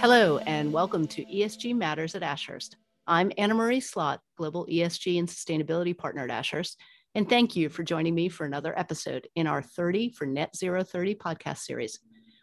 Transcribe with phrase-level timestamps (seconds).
[0.00, 2.78] Hello, and welcome to ESG Matters at Ashurst.
[3.06, 6.80] I'm Anna Marie Slot, Global ESG and Sustainability Partner at Ashurst,
[7.14, 10.82] and thank you for joining me for another episode in our 30 for Net Zero
[10.82, 12.00] 30 podcast series,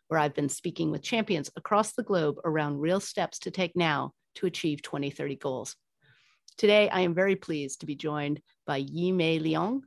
[0.08, 4.12] where I've been speaking with champions across the globe around real steps to take now
[4.36, 5.76] to achieve 2030 goals.
[6.60, 9.82] Today, I am very pleased to be joined by Yi Mei Liang,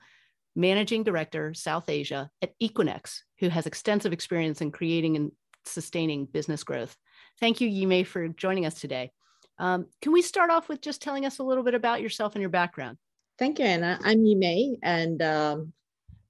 [0.57, 5.31] Managing Director, South Asia at Equinix, who has extensive experience in creating and
[5.65, 6.97] sustaining business growth.
[7.41, 9.13] Thank you, Yi Mei, for joining us today.
[9.59, 12.41] Um, can we start off with just telling us a little bit about yourself and
[12.43, 12.99] your background?
[13.39, 13.99] Thank you, Anna.
[14.05, 15.73] I'm Yi Mei, and um,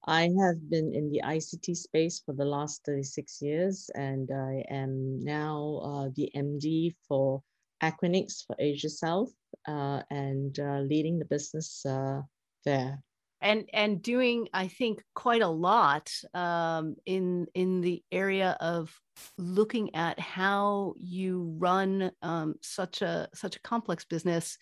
[0.06, 5.22] I have been in the ICT space for the last 36 years, and I am
[5.24, 7.42] now uh, the MD for
[7.82, 9.32] Equinix for Asia South
[9.66, 12.20] uh, and uh, leading the business uh,
[12.64, 13.02] there.
[13.40, 18.94] And and doing, I think, quite a lot um, in in the area of
[19.38, 24.58] looking at how you run um, such a such a complex business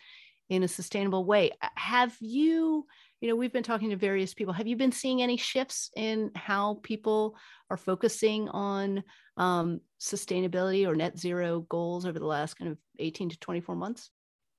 [0.49, 1.51] in a sustainable way.
[1.77, 2.87] Have you?
[3.21, 6.31] you know we've been talking to various people have you been seeing any shifts in
[6.35, 7.37] how people
[7.71, 9.03] are focusing on
[9.37, 14.11] um, sustainability or net zero goals over the last kind of 18 to 24 months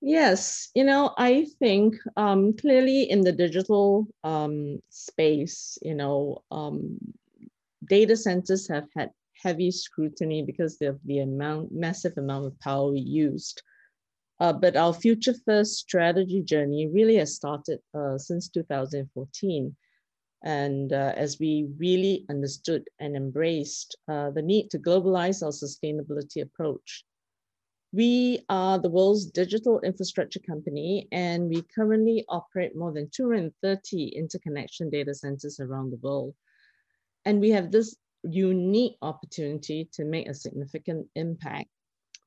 [0.02, 6.98] yes you know i think um, clearly in the digital um, space you know um,
[7.90, 9.12] data centers have had
[9.44, 13.62] heavy scrutiny because of the amount massive amount of power we used
[14.40, 19.76] uh, but our Future First strategy journey really has started uh, since 2014.
[20.44, 26.42] And uh, as we really understood and embraced uh, the need to globalize our sustainability
[26.42, 27.04] approach.
[27.92, 34.92] We are the world's digital infrastructure company, and we currently operate more than 230 interconnection
[34.92, 36.36] data centers around the world.
[37.26, 41.70] And we have this unique opportunity to make a significant impact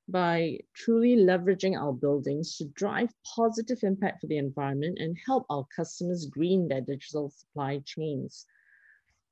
[0.08, 5.64] by truly leveraging our buildings to drive positive impact for the environment and help our
[5.74, 8.46] customers green their digital supply chains.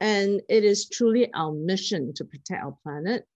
[0.00, 3.26] And it is truly our mission to protect our planet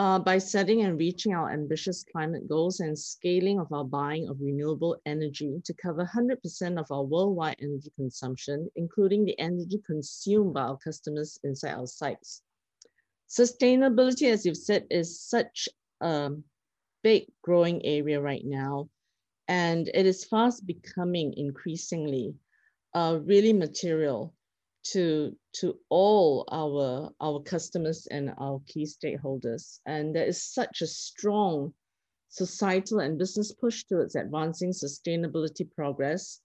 [0.00, 4.40] uh, by setting and reaching our ambitious climate goals and scaling of our buying of
[4.40, 10.62] renewable energy to cover 100% of our worldwide energy consumption, including the energy consumed by
[10.62, 12.40] our customers inside our sites.
[13.28, 15.68] Sustainability, as you've said, is such
[16.00, 16.30] a
[17.02, 18.88] big growing area right now.
[19.48, 22.32] And it is fast becoming increasingly
[22.94, 24.32] uh, really material
[24.82, 29.80] to, to all our, our customers and our key stakeholders.
[29.86, 31.72] And there is such a strong
[32.28, 36.40] societal and business push towards advancing sustainability progress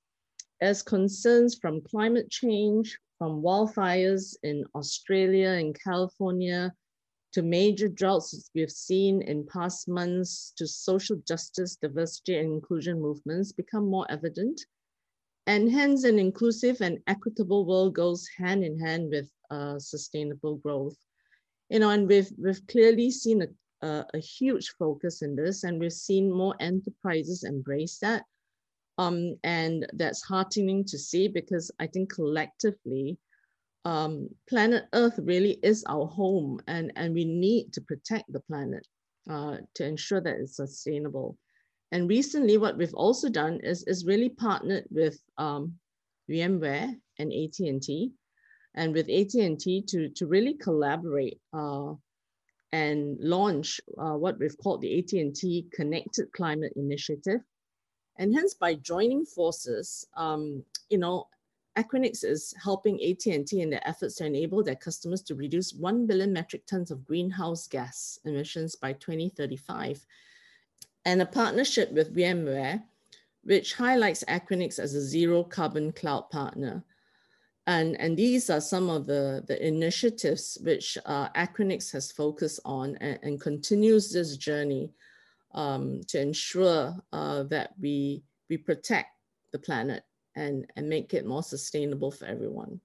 [0.61, 6.73] as concerns from climate change, from wildfires in Australia and California,
[7.33, 13.51] to major droughts we've seen in past months to social justice, diversity, and inclusion movements
[13.51, 14.61] become more evident.
[15.47, 20.97] And hence, an inclusive and equitable world goes hand in hand with uh, sustainable growth.
[21.69, 25.79] You know, and we've, we've clearly seen a, a, a, huge focus in this, and
[25.79, 28.23] we've seen more enterprises embrace that.
[28.97, 33.17] Um, and that's heartening to see because I think collectively,
[33.83, 38.85] um, planet Earth really is our home, and, and we need to protect the planet
[39.29, 41.37] uh, to ensure that it's sustainable.
[41.91, 45.75] And recently, what we've also done is, is really partnered with um,
[46.29, 48.11] VMware and AT&T,
[48.73, 51.93] and with AT&T to, to really collaborate uh,
[52.71, 57.41] and launch uh, what we've called the AT&T Connected Climate Initiative.
[58.17, 61.27] And hence, by joining forces, um, you know,
[61.77, 66.31] Equinix is helping AT&T in their efforts to enable their customers to reduce 1 billion
[66.31, 70.05] metric tons of greenhouse gas emissions by 2035.
[71.05, 72.83] And a partnership with VMware,
[73.43, 76.83] which highlights Equinix as a zero carbon cloud partner.
[77.67, 82.95] And, and these are some of the, the initiatives which uh, Equinix has focused on
[83.01, 84.91] and, and continues this journey
[85.53, 89.09] um, to ensure uh, that we, we protect
[89.51, 90.03] the planet
[90.35, 92.79] and and make it more sustainable for everyone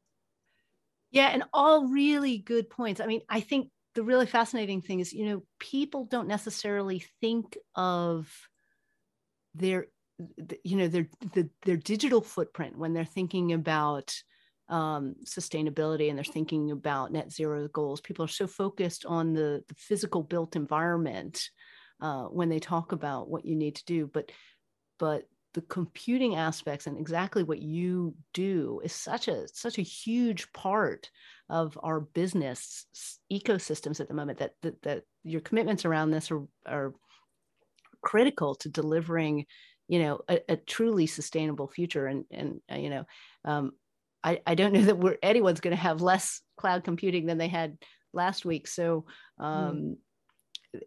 [1.11, 5.12] yeah and all really good points i mean i think the really fascinating thing is
[5.12, 8.32] you know people don't necessarily think of
[9.54, 9.87] their
[10.64, 14.14] you know their the, their digital footprint when they're thinking about
[14.69, 18.00] um, sustainability and they're thinking about net zero goals.
[18.00, 21.50] People are so focused on the, the physical built environment
[22.00, 24.31] uh, when they talk about what you need to do but
[24.98, 25.25] but
[25.55, 31.11] the computing aspects and exactly what you do is such a such a huge part
[31.49, 32.87] of our business
[33.32, 36.94] ecosystems at the moment that that, that your commitments around this are, are
[38.02, 39.44] critical to delivering
[39.88, 43.05] you know a, a truly sustainable future and and uh, you know
[43.44, 43.73] um,
[44.23, 47.49] I, I don't know that we're anyone's going to have less cloud computing than they
[47.49, 47.76] had
[48.12, 49.05] last week so
[49.38, 49.44] hmm.
[49.44, 49.97] um, mm.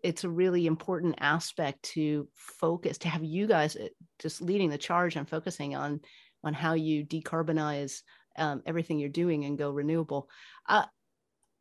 [0.04, 3.88] It's a really important aspect to focus to have you guys uh,
[4.20, 6.00] just leading the charge and focusing on
[6.44, 8.02] on how you decarbonize
[8.38, 10.30] um, everything you're doing and go renewable
[10.70, 10.86] uh,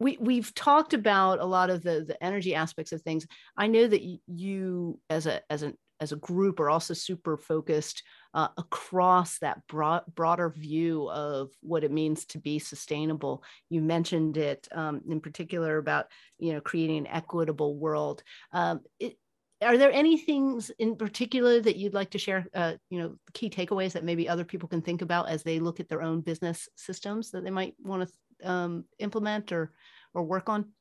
[0.03, 3.27] we we've talked about a lot of the the energy aspects of things.
[3.57, 8.03] I know that you as a as an as a group are also super focused
[8.35, 13.45] uh, across that broad, broader view of what it means to be sustainable.
[13.71, 16.07] You mentioned it um, in particular about
[16.39, 18.25] you know creating an equitable world.
[18.53, 19.17] Um, it,
[19.63, 22.49] are there any things in particular that you'd like to share?
[22.53, 25.79] Uh, you know, key takeaways that maybe other people can think about as they look
[25.79, 29.73] at their own business systems that they might want to um, implement or
[30.15, 30.73] or work on?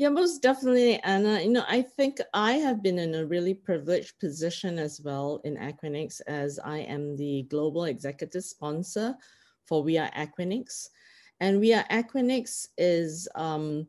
[0.00, 1.42] Yeah, most definitely, Anna.
[1.42, 5.58] You know, I think I have been in a really privileged position as well in
[5.58, 9.14] Equinix as I am the global executive sponsor
[9.66, 10.88] for We Are Equinix.
[11.40, 13.86] And We Are Equinix is um,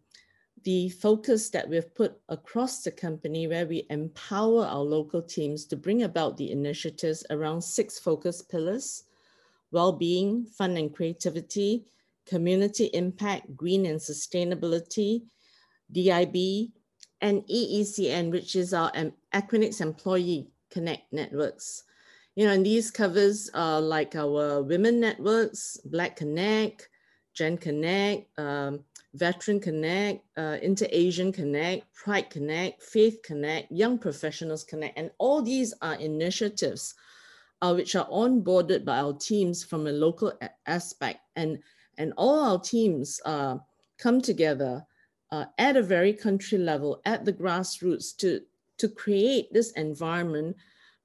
[0.65, 5.77] the focus that we've put across the company where we empower our local teams to
[5.77, 9.05] bring about the initiatives around six focus pillars,
[9.71, 11.85] well-being, fun and creativity,
[12.25, 15.21] community impact, green and sustainability,
[15.91, 16.71] DIB,
[17.21, 18.91] and EECN, which is our
[19.33, 21.83] Equinix Employee Connect networks.
[22.35, 26.89] You know, and these covers uh, like our women networks, Black Connect,
[27.33, 28.83] Gen Connect, um,
[29.13, 35.73] Veteran Connect, uh, Inter-Asian Connect, Pride Connect, Faith Connect, Young Professionals Connect, and all these
[35.81, 36.95] are initiatives
[37.61, 40.33] uh, which are onboarded by our teams from a local
[40.65, 41.19] aspect.
[41.35, 41.59] And
[41.97, 43.57] and all our teams uh,
[43.97, 44.85] come together
[45.31, 48.41] uh, at a very country level, at the grassroots to,
[48.77, 50.55] to create this environment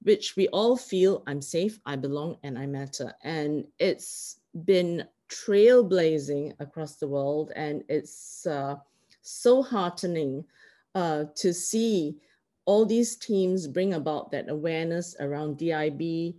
[0.03, 3.13] which we all feel I'm safe, I belong, and I matter.
[3.23, 8.75] And it's been trailblazing across the world, and it's uh,
[9.21, 10.45] so heartening
[10.93, 12.17] uh, to see
[12.65, 16.35] all these teams bring about that awareness around DIB,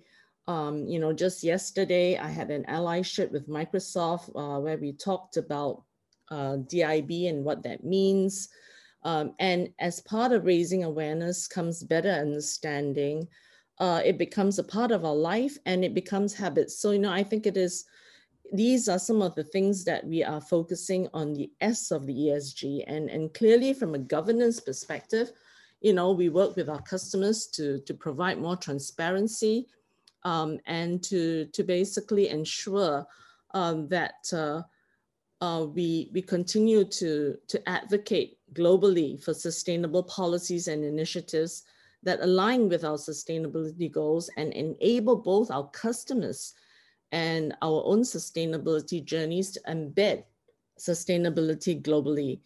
[0.47, 5.37] um, you know, just yesterday, I had an allyship with Microsoft uh, where we talked
[5.37, 5.83] about
[6.31, 8.49] uh, DIB and what that means.
[9.05, 13.29] Um, and as part of raising awareness comes better understanding.
[13.79, 16.81] Uh, it becomes a part of our life and it becomes habits.
[16.81, 17.85] So, you know, I think it is,
[18.53, 22.15] these are some of the things that we are focusing on the S of the
[22.15, 22.83] ESG.
[22.89, 25.31] And, and clearly from a governance perspective,
[25.81, 29.69] you know, we work with our customers to, to provide more transparency,
[30.25, 33.07] um, and to, to basically ensure
[33.55, 34.63] um, that uh,
[35.41, 41.65] uh, we, we continue to, to advocate globally for sustainable policies and initiatives
[42.03, 46.55] that align with our sustainability goals and enable both our customers
[47.13, 50.25] and our own sustainability journeys to embed
[50.79, 52.41] sustainability globally.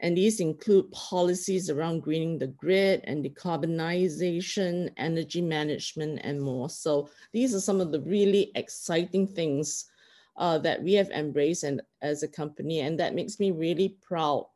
[0.00, 6.70] And these include policies around greening the grid and decarbonization, energy management, and more.
[6.70, 9.86] So these are some of the really exciting things
[10.38, 12.80] uh, that we have embraced and, as a company.
[12.80, 14.46] And that makes me really proud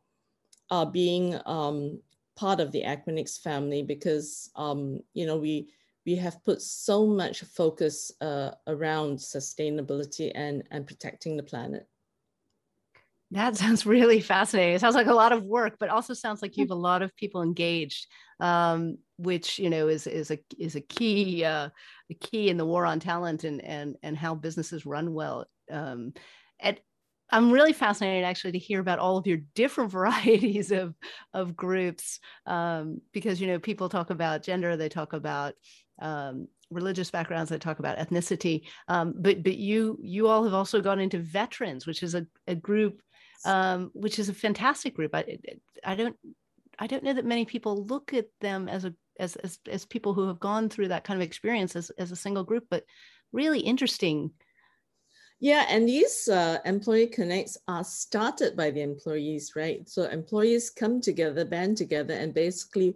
[0.71, 1.99] uh, being um,
[2.35, 5.69] part of the Equinix family because, um, you know, we,
[6.05, 11.87] we have put so much focus uh, around sustainability and, and protecting the planet.
[13.31, 14.75] That sounds really fascinating.
[14.75, 17.01] It sounds like a lot of work, but also sounds like you have a lot
[17.01, 18.07] of people engaged,
[18.39, 21.69] um, which you know is is a is a key uh,
[22.09, 25.45] a key in the war on talent and and and how businesses run well.
[25.71, 26.13] Um,
[26.59, 26.79] and
[27.29, 30.95] I'm really fascinated actually to hear about all of your different varieties of
[31.33, 35.53] of groups um, because you know people talk about gender, they talk about
[36.01, 40.81] um, religious backgrounds they talk about ethnicity um, but but you you all have also
[40.81, 42.99] gone into veterans which is a, a group
[43.45, 45.13] um, which is a fantastic group.
[45.13, 45.37] I,
[45.83, 46.15] I don't,
[46.79, 50.13] I don't know that many people look at them as a as, as as people
[50.13, 52.83] who have gone through that kind of experience as as a single group, but
[53.31, 54.31] really interesting.
[55.43, 59.83] Yeah, and these uh, employee connects are started by the employees, right?
[59.89, 62.95] So employees come together, band together, and basically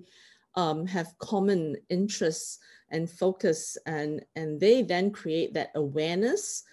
[0.56, 6.64] um, have common interests and focus, and and they then create that awareness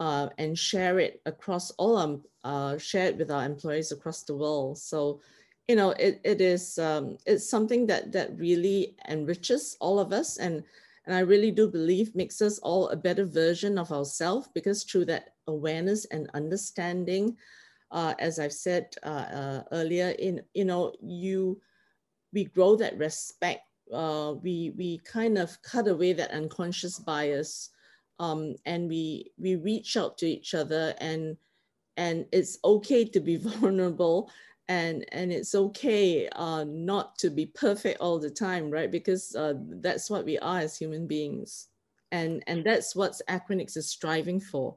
[0.00, 4.36] uh, and share it across all um, uh, share it with our employees across the
[4.36, 4.76] world.
[4.76, 5.22] So,
[5.66, 10.36] you know, it, it is um, it's something that that really enriches all of us,
[10.36, 10.62] and
[11.06, 15.06] and I really do believe makes us all a better version of ourselves because through
[15.06, 17.36] that awareness and understanding,
[17.90, 21.60] uh, as I've said uh, uh, earlier, in you know you
[22.32, 27.70] we grow that respect uh, we we kind of cut away that unconscious bias,
[28.18, 31.36] um, and we we reach out to each other, and
[31.96, 34.30] and it's okay to be vulnerable,
[34.72, 38.90] and and it's okay uh, not to be perfect all the time, right?
[38.90, 41.68] Because uh, that's what we are as human beings,
[42.10, 44.76] and and that's what Equinix is striving for,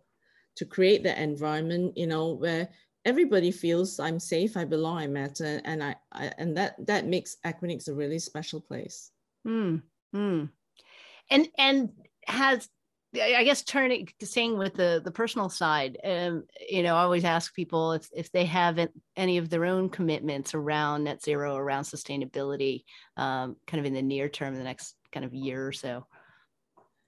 [0.58, 2.68] to create the environment, you know, where
[3.06, 7.38] everybody feels I'm safe, I belong, I matter, and I, I and that that makes
[7.46, 9.12] Equinix a really special place.
[9.46, 9.78] Hmm.
[10.14, 10.50] Mm.
[11.30, 11.90] And and
[12.28, 12.68] has
[13.22, 17.54] I guess turning staying with the the personal side, um, you know, I always ask
[17.54, 18.80] people if if they have
[19.16, 22.84] any of their own commitments around net zero, around sustainability,
[23.18, 26.06] um, kind of in the near term, the next kind of year or so.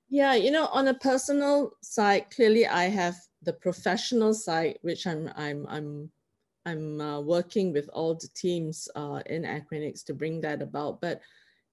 [0.10, 5.32] Yeah, you know, on a personal side, clearly I have the professional side, which I'm
[5.36, 6.12] I'm I'm
[6.66, 11.02] I'm uh, working with all the teams uh, in Equinix to bring that about.
[11.02, 11.22] But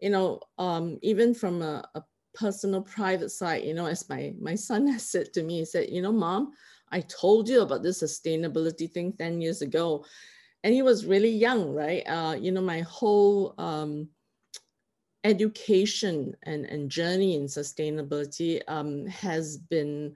[0.00, 2.02] you know, um, even from a, a,
[2.34, 5.90] personal, private side, you know, as my my son has said to me, he said,
[5.90, 6.52] you know, mom,
[6.90, 10.04] I told you about this sustainability thing ten years ago,
[10.62, 12.02] and he was really young, right?
[12.06, 14.08] Uh, you know, my whole um,
[15.24, 20.14] education and, and journey in sustainability um, has been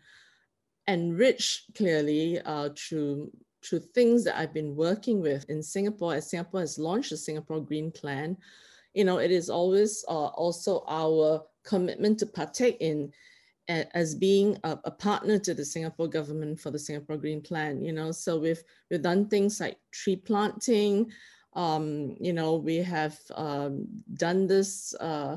[0.86, 3.30] enriched clearly uh, through,
[3.64, 7.60] through things that I've been working with in Singapore as Singapore has launched the Singapore
[7.60, 8.36] Green Plan.
[8.94, 13.12] You know, it is always uh, also our commitment to partake in
[13.68, 17.92] as being a, a, partner to the Singapore government for the Singapore Green Plan, you
[17.92, 21.12] know, so we've, we've done things like tree planting,
[21.52, 25.36] um, you know, we have um, done this uh,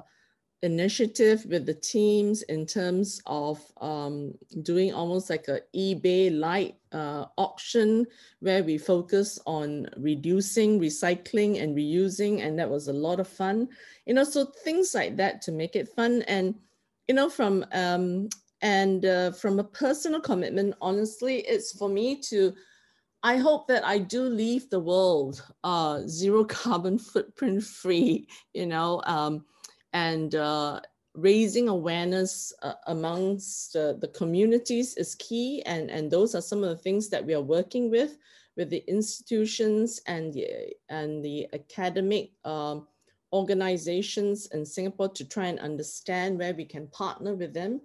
[0.64, 7.26] initiative with the teams in terms of um, doing almost like a eBay light uh,
[7.38, 8.06] auction
[8.42, 12.46] where we focus on reducing, recycling and reusing.
[12.46, 13.70] And that was a lot of fun,
[14.06, 16.22] you know, so things like that to make it fun.
[16.24, 16.56] And,
[17.08, 18.30] you know, from, um,
[18.62, 22.54] and uh, from a personal commitment, honestly, it's for me to
[23.24, 29.02] I hope that I do leave the world uh, zero carbon footprint free, you know,
[29.06, 29.46] um,
[29.94, 30.82] and uh,
[31.14, 35.62] raising awareness uh, amongst the communities is key.
[35.66, 38.18] And, and those are some of the things that we are working with,
[38.56, 42.88] with the institutions and the, and the academic um,
[43.34, 47.82] organizations in Singapore to try and understand where we can partner with them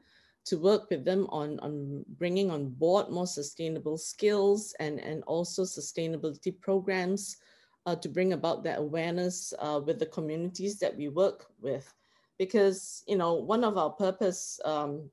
[0.46, 5.62] to work with them on, on bringing on board more sustainable skills and, and also
[5.62, 7.36] sustainability programs
[7.87, 11.93] uh, to bring about that awareness uh, with the communities that we work with.
[12.38, 15.09] Because, you know, one of our purpose um,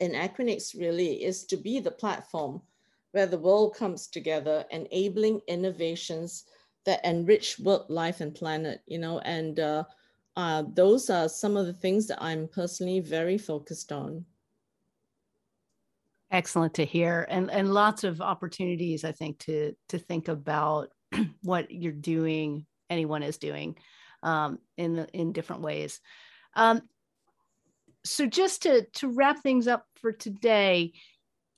[0.00, 2.62] in Equinix really is to be the platform
[3.10, 6.44] where the world comes together, enabling innovations
[6.84, 9.84] that enrich work, life, and planet, you know, and uh,
[10.36, 14.24] uh, those are some of the things that I'm personally very focused on.
[16.30, 20.90] Excellent to hear, and and lots of opportunities, I think, to to think about
[21.42, 23.76] what you're doing, anyone is doing,
[24.22, 26.00] um, in in different ways.
[26.54, 26.82] Um,
[28.04, 30.92] so just to to wrap things up for today,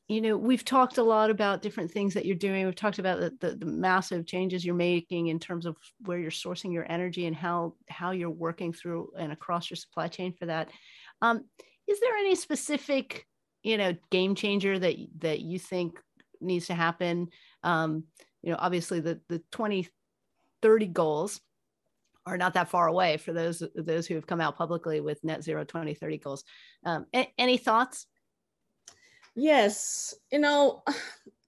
[0.08, 2.66] you know, we've talked a lot about different things that you're doing.
[2.66, 6.30] We've talked about the, the, the, massive changes you're making in terms of where you're
[6.30, 10.46] sourcing your energy and how how you're working through and across your supply chain for
[10.46, 10.68] that.
[11.22, 11.44] Um,
[11.86, 13.26] is there any specific
[13.62, 15.98] you know game changer that that you think
[16.40, 17.28] needs to happen
[17.62, 18.04] um,
[18.44, 21.40] you know obviously the the 2030 goals
[22.26, 25.42] are not that far away for those those who have come out publicly with net
[25.42, 26.44] zero 2030 goals
[26.84, 27.06] um,
[27.38, 28.06] any thoughts
[29.34, 30.82] yes you know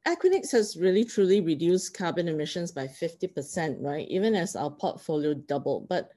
[0.06, 4.06] Equinix has really truly reduced carbon emissions by 50%, right?
[4.08, 5.88] Even as our portfolio doubled.
[5.88, 6.12] But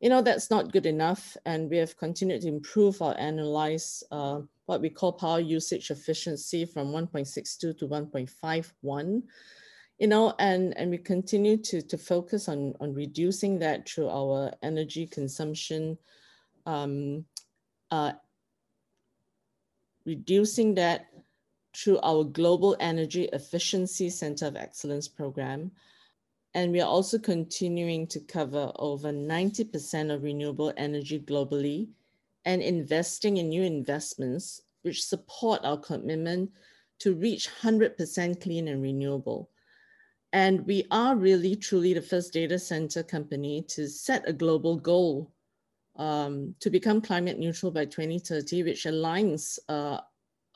[0.00, 1.34] you know, that's not good enough.
[1.46, 6.66] And we have continued to improve our analyze uh, what we call power usage efficiency
[6.66, 9.22] from 1.62 to 1.51.
[9.98, 14.52] You know, and, and we continue to, to focus on, on reducing that through our
[14.62, 15.96] energy consumption,
[16.66, 17.24] um,
[17.90, 18.12] uh,
[20.04, 21.06] reducing that
[21.76, 25.70] through our Global Energy Efficiency Center of Excellence program,
[26.54, 31.88] and we are also continuing to cover over 90% of renewable energy globally
[32.44, 36.50] and investing in new investments which support our commitment
[37.00, 39.50] to reach 100% clean and renewable.
[40.34, 45.32] And we are really truly the first data center company to set a global goal
[45.96, 50.00] um, to become climate neutral by 2030, which aligns uh,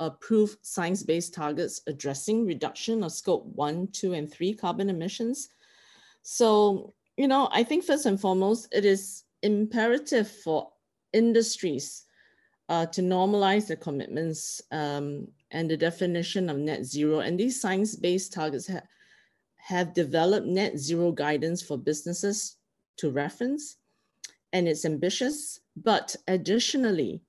[0.01, 5.49] approved science-based targets addressing reduction of scope one, two, and three carbon emissions
[6.31, 10.69] so, you know, I think first and foremost, it is imperative for
[11.15, 12.05] industries
[12.69, 17.21] uh, to normalize their commitments um, and the definition of net zero.
[17.21, 18.83] And these science-based targets ha
[19.69, 22.57] have developed net zero guidance for businesses
[22.97, 23.77] to reference.
[24.55, 27.21] And it's ambitious, but additionally,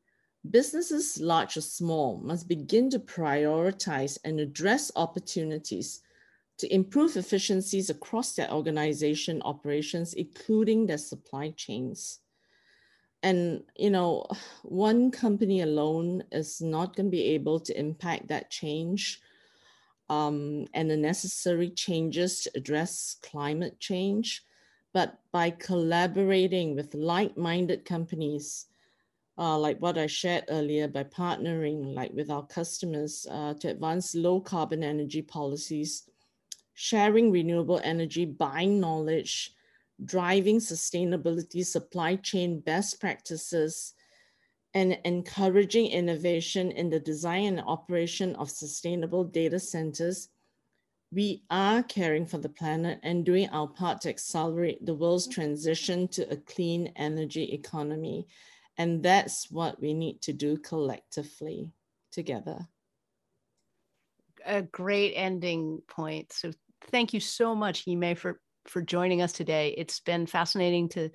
[0.50, 6.00] businesses large or small must begin to prioritize and address opportunities
[6.60, 12.20] to improve efficiencies across their organization operations, including their supply chains.
[13.22, 14.26] And, you know,
[14.64, 19.20] one company alone is not going to be able to impact that change
[20.10, 24.44] um, and the necessary changes to address climate change.
[24.94, 28.66] But by collaborating with like-minded companies,
[29.38, 34.16] uh, like what I shared earlier, by partnering like with our customers uh, to advance
[34.16, 36.10] low carbon energy policies,
[36.74, 39.54] sharing renewable energy, buying knowledge,
[40.04, 43.94] driving sustainability, supply chain best practices,
[44.74, 50.30] and encouraging innovation in the design and operation of sustainable data centers,
[51.12, 56.08] we are caring for the planet and doing our part to accelerate the world's transition
[56.10, 58.28] to a clean energy economy.
[58.78, 61.72] And that's what we need to do collectively
[62.12, 62.68] together.
[64.46, 66.32] A great ending point.
[66.32, 66.52] So
[66.92, 69.74] thank you so much, Yimei, for for joining us today.
[69.78, 71.10] It's been fascinating to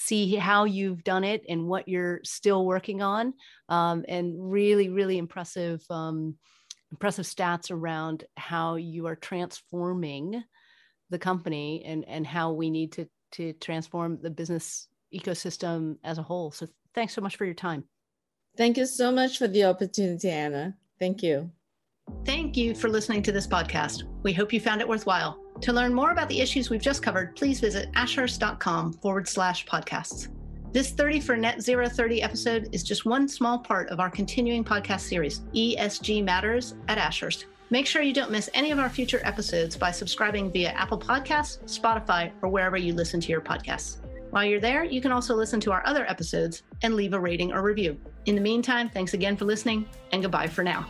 [0.00, 3.34] see how you've done it and what you're still working on,
[3.68, 6.36] um, and really, really impressive, um,
[6.92, 10.42] impressive stats around how you are transforming
[11.10, 16.22] the company and and how we need to to transform the business ecosystem as a
[16.22, 16.52] whole.
[16.52, 17.82] So thanks so much for your time.
[18.56, 20.76] Thank you so much for the opportunity, Anna.
[20.98, 21.50] Thank you.
[22.24, 24.04] Thank you for listening to this podcast.
[24.22, 25.47] We hope you found it worthwhile.
[25.62, 30.28] To learn more about the issues we've just covered, please visit ashurst.com forward slash podcasts.
[30.72, 34.62] This 30 for Net Zero 30 episode is just one small part of our continuing
[34.62, 37.46] podcast series, ESG Matters at Ashurst.
[37.70, 41.58] Make sure you don't miss any of our future episodes by subscribing via Apple Podcasts,
[41.64, 43.98] Spotify, or wherever you listen to your podcasts.
[44.30, 47.52] While you're there, you can also listen to our other episodes and leave a rating
[47.52, 47.98] or review.
[48.26, 50.86] In the meantime, thanks again for listening, and goodbye for now.